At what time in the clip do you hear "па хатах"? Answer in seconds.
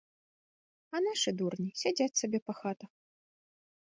2.47-2.91